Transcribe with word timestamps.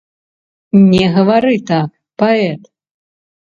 Не 0.93 1.03
гавары 1.17 1.53
так, 1.69 1.89
паэт! 2.25 2.61